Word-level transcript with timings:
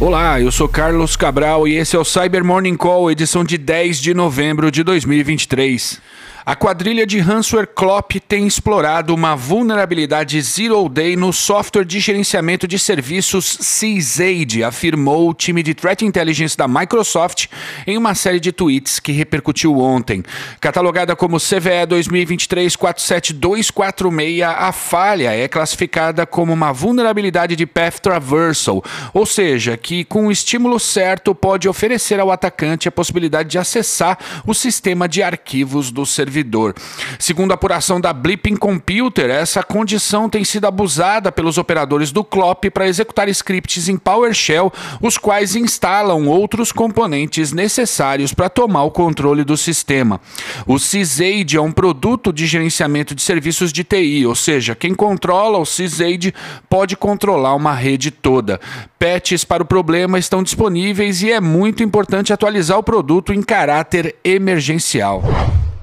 Olá, 0.00 0.40
eu 0.40 0.52
sou 0.52 0.68
Carlos 0.68 1.16
Cabral 1.16 1.66
e 1.66 1.74
esse 1.74 1.96
é 1.96 1.98
o 1.98 2.04
Cyber 2.04 2.44
Morning 2.44 2.76
Call, 2.76 3.10
edição 3.10 3.42
de 3.42 3.58
10 3.58 3.98
de 3.98 4.14
novembro 4.14 4.70
de 4.70 4.84
2023. 4.84 6.00
A 6.48 6.56
quadrilha 6.56 7.06
de 7.06 7.18
ransomware 7.18 7.66
Clop 7.66 8.18
tem 8.20 8.46
explorado 8.46 9.14
uma 9.14 9.36
vulnerabilidade 9.36 10.40
Zero 10.40 10.88
Day 10.88 11.14
no 11.14 11.30
software 11.30 11.84
de 11.84 12.00
gerenciamento 12.00 12.66
de 12.66 12.78
serviços 12.78 13.58
CZAID, 13.58 14.64
afirmou 14.64 15.28
o 15.28 15.34
time 15.34 15.62
de 15.62 15.74
Threat 15.74 16.06
Intelligence 16.06 16.56
da 16.56 16.66
Microsoft 16.66 17.48
em 17.86 17.98
uma 17.98 18.14
série 18.14 18.40
de 18.40 18.50
tweets 18.50 18.98
que 18.98 19.12
repercutiu 19.12 19.78
ontem. 19.78 20.22
Catalogada 20.58 21.14
como 21.14 21.36
CVE 21.36 21.86
2023-47246, 21.86 24.42
a 24.42 24.72
falha 24.72 25.34
é 25.34 25.46
classificada 25.48 26.24
como 26.24 26.50
uma 26.50 26.72
vulnerabilidade 26.72 27.56
de 27.56 27.66
Path 27.66 28.00
Traversal, 28.00 28.82
ou 29.12 29.26
seja, 29.26 29.76
que 29.76 30.02
com 30.02 30.28
o 30.28 30.32
estímulo 30.32 30.80
certo 30.80 31.34
pode 31.34 31.68
oferecer 31.68 32.18
ao 32.18 32.32
atacante 32.32 32.88
a 32.88 32.90
possibilidade 32.90 33.50
de 33.50 33.58
acessar 33.58 34.16
o 34.46 34.54
sistema 34.54 35.06
de 35.06 35.22
arquivos 35.22 35.90
do 35.90 36.06
servidor 36.06 36.37
servidor. 36.38 36.74
Segundo 37.18 37.50
a 37.50 37.54
apuração 37.54 38.00
da 38.00 38.12
Blipping 38.12 38.56
Computer, 38.56 39.28
essa 39.30 39.62
condição 39.62 40.28
tem 40.28 40.44
sido 40.44 40.66
abusada 40.66 41.32
pelos 41.32 41.58
operadores 41.58 42.12
do 42.12 42.22
CLOP 42.22 42.70
para 42.70 42.88
executar 42.88 43.28
scripts 43.28 43.88
em 43.88 43.96
PowerShell, 43.96 44.72
os 45.00 45.18
quais 45.18 45.56
instalam 45.56 46.26
outros 46.26 46.70
componentes 46.70 47.52
necessários 47.52 48.32
para 48.32 48.48
tomar 48.48 48.84
o 48.84 48.90
controle 48.90 49.44
do 49.44 49.56
sistema. 49.56 50.20
O 50.66 50.78
CISAID 50.78 51.56
é 51.56 51.60
um 51.60 51.72
produto 51.72 52.32
de 52.32 52.46
gerenciamento 52.46 53.14
de 53.14 53.22
serviços 53.22 53.72
de 53.72 53.82
TI, 53.82 54.26
ou 54.26 54.34
seja, 54.34 54.74
quem 54.74 54.94
controla 54.94 55.58
o 55.58 55.66
CISAID 55.66 56.34
pode 56.68 56.96
controlar 56.96 57.54
uma 57.54 57.74
rede 57.74 58.10
toda. 58.10 58.60
Patches 58.98 59.44
para 59.44 59.62
o 59.62 59.66
problema 59.66 60.18
estão 60.18 60.42
disponíveis 60.42 61.22
e 61.22 61.30
é 61.30 61.40
muito 61.40 61.82
importante 61.82 62.32
atualizar 62.32 62.78
o 62.78 62.82
produto 62.82 63.32
em 63.32 63.42
caráter 63.42 64.16
emergencial. 64.24 65.22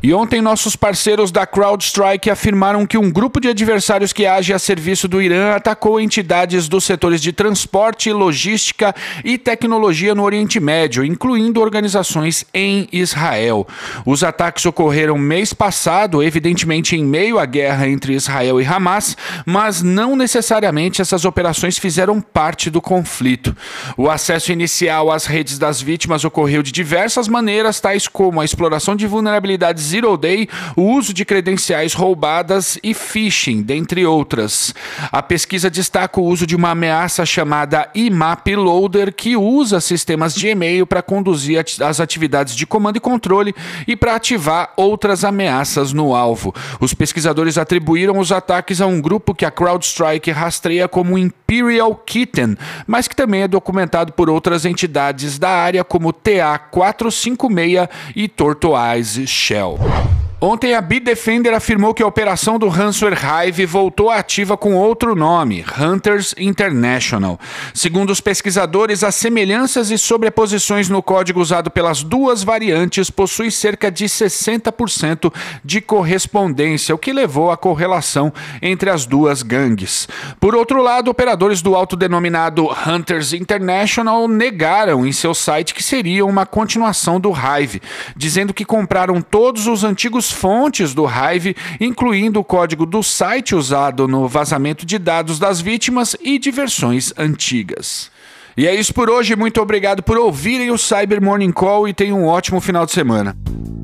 E 0.06 0.14
ontem 0.14 0.39
nossos 0.39 0.75
parceiros 0.75 1.31
da 1.31 1.48
CrowdStrike 1.48 2.30
afirmaram 2.30 2.86
que 2.86 2.95
um 2.95 3.09
grupo 3.09 3.39
de 3.39 3.48
adversários 3.48 4.14
que 4.14 4.28
age 4.28 4.53
a 4.53 4.59
serviço 4.59 5.08
do 5.08 5.20
Irã 5.20 5.56
atacou 5.56 6.00
entidades 6.00 6.67
dos 6.67 6.84
setores 6.84 7.20
de 7.20 7.34
transporte, 7.34 8.14
logística 8.14 8.94
e 9.23 9.36
tecnologia 9.36 10.14
no 10.14 10.22
Oriente 10.22 10.59
Médio, 10.59 11.03
incluindo 11.03 11.59
organizações 11.59 12.45
em 12.53 12.88
Israel. 12.94 13.67
Os 14.06 14.23
ataques 14.23 14.67
ocorreram 14.67 15.17
mês 15.17 15.53
passado, 15.53 16.22
evidentemente 16.22 16.95
em 16.95 17.03
meio 17.03 17.39
à 17.39 17.45
guerra 17.48 17.88
entre 17.88 18.14
Israel 18.14 18.61
e 18.61 18.64
Hamas, 18.64 19.17
mas 19.44 19.81
não 19.81 20.16
necessariamente 20.16 21.02
essas 21.02 21.26
operações 21.26 21.80
fizeram 21.80 22.22
parte 22.22 22.70
do 22.70 22.80
conflito. 22.80 23.58
O 23.98 24.08
acesso 24.08 24.52
inicial 24.52 25.11
às 25.11 25.26
redes 25.26 25.58
das 25.58 25.81
vítimas 25.81 26.23
ocorreu 26.23 26.61
de 26.61 26.72
diversas 26.72 27.28
maneiras, 27.28 27.80
tais 27.80 28.08
como 28.08 28.39
a 28.39 28.45
exploração 28.45 28.95
de 28.95 29.08
vulnerabilidades 29.08 29.94
Zero 29.95 30.17
Day, 30.17 30.49
o 30.75 30.81
uso 30.81 31.13
de 31.13 31.23
credenciais 31.23 31.93
roubadas 31.93 32.77
e 32.83 32.93
phishing, 32.93 33.61
dentre 33.61 34.05
outras. 34.05 34.75
A 35.09 35.23
pesquisa 35.23 35.69
destaca 35.69 36.19
o 36.19 36.25
uso 36.25 36.45
de 36.45 36.53
uma 36.53 36.71
ameaça 36.71 37.25
chamada 37.25 37.89
IMAP 37.95 38.57
Loader, 38.57 39.13
que 39.13 39.37
usa 39.37 39.79
sistemas 39.79 40.35
de 40.35 40.49
e-mail 40.49 40.85
para 40.85 41.02
conduzir 41.02 41.63
as 41.81 41.99
atividades 42.02 42.57
de 42.57 42.67
comando 42.67 42.97
e 42.97 42.99
controle 42.99 43.55
e 43.87 43.95
para 43.95 44.15
ativar 44.15 44.73
outras 44.75 45.23
ameaças 45.23 45.93
no 45.93 46.13
alvo. 46.13 46.53
Os 46.81 46.93
pesquisadores 46.93 47.57
atribuíram 47.57 48.19
os 48.19 48.33
ataques 48.33 48.81
a 48.81 48.87
um 48.87 48.99
grupo 48.99 49.33
que 49.33 49.45
a 49.45 49.52
CrowdStrike 49.52 50.30
rastreia 50.30 50.89
como 50.89 51.17
Imperial 51.17 51.95
Kitten, 51.95 52.57
mas 52.85 53.07
que 53.07 53.15
também 53.15 53.43
é 53.43 53.47
documentado 53.47 54.11
por 54.11 54.30
outras 54.30 54.65
entidades 54.65 55.39
da 55.39 55.52
área 55.52 55.86
como 55.86 56.11
TA456 56.11 57.89
e 58.14 58.27
Tortoise 58.27 59.25
Shell. 59.25 59.84
Thank 59.85 60.19
you. 60.19 60.24
Ontem 60.48 60.76
a 60.76 60.82
Bitdefender 60.82 61.56
afirmou 61.56 61.92
que 61.92 62.04
a 62.04 62.08
operação 62.08 62.60
do 62.60 62.67
ransomware 62.67 63.17
Hive 63.17 63.66
voltou 63.66 64.11
ativa 64.11 64.56
com 64.56 64.76
outro 64.76 65.16
nome, 65.16 65.66
Hunters 65.76 66.36
International. 66.38 67.39
Segundo 67.73 68.11
os 68.11 68.22
pesquisadores, 68.22 69.04
as 69.04 69.16
semelhanças 69.16 69.89
e 69.89 69.98
sobreposições 69.98 70.88
no 70.88 71.02
código 71.02 71.42
usado 71.42 71.72
pelas 71.72 72.04
duas 72.04 72.44
variantes 72.44 73.10
possuem 73.10 73.50
cerca 73.50 73.89
de 73.89 74.06
60% 74.06 75.33
de 75.64 75.82
correspondência, 75.82 76.94
o 76.94 77.00
que 77.00 77.12
levou 77.12 77.50
à 77.50 77.58
correlação 77.58 78.32
entre 78.62 78.92
as 78.92 79.08
duas 79.08 79.42
gangues. 79.42 80.08
Por 80.39 80.54
outro 80.54 80.80
lado, 80.80 81.10
operadores 81.10 81.64
do 81.64 81.73
autodenominado 81.76 82.70
Hunters 82.86 83.33
International 83.33 84.27
negaram 84.27 85.08
em 85.08 85.12
seu 85.12 85.33
site 85.33 85.73
que 85.73 85.82
seria 85.82 86.23
uma 86.23 86.45
continuação 86.45 87.20
do 87.20 87.32
Hive, 87.32 87.82
dizendo 88.16 88.54
que 88.54 88.64
compraram 88.64 89.23
todos 89.23 89.66
os 89.66 89.83
antigos 89.83 90.34
fontes 90.35 90.93
do 90.93 91.05
Hive, 91.05 91.55
incluindo 91.79 92.39
o 92.39 92.43
código 92.43 92.85
do 92.85 93.01
site 93.01 93.55
usado 93.55 94.07
no 94.07 94.27
vazamento 94.27 94.85
de 94.85 94.99
dados 94.99 95.39
das 95.39 95.59
vítimas 95.59 96.15
e 96.21 96.37
de 96.37 96.51
versões 96.51 97.13
antigas. 97.17 98.11
E 98.57 98.67
é 98.67 98.75
isso 98.75 98.93
por 98.93 99.09
hoje, 99.09 99.35
muito 99.35 99.61
obrigado 99.61 100.03
por 100.03 100.17
ouvirem 100.17 100.71
o 100.71 100.77
Cyber 100.77 101.21
Morning 101.21 101.51
Call 101.51 101.87
e 101.87 101.93
tenham 101.93 102.21
um 102.21 102.25
ótimo 102.25 102.61
final 102.61 102.85
de 102.85 102.91
semana. 102.91 103.35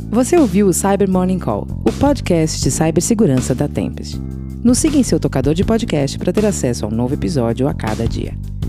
Você 0.10 0.38
ouviu 0.38 0.68
o 0.68 0.74
Cyber 0.74 1.10
Morning 1.10 1.40
Call, 1.40 1.68
o 1.86 1.92
podcast 1.94 2.62
de 2.62 2.70
cibersegurança 2.70 3.56
da 3.56 3.68
Tempest. 3.68 4.20
Nos 4.64 4.78
siga 4.78 4.98
em 4.98 5.04
seu 5.04 5.20
tocador 5.20 5.54
de 5.54 5.64
podcast 5.64 6.20
para 6.20 6.32
ter 6.32 6.46
acesso 6.46 6.86
a 6.86 6.88
um 6.88 6.92
novo 6.92 7.14
episódio 7.14 7.68
a 7.68 7.74
cada 7.74 8.08
dia. 8.08 8.38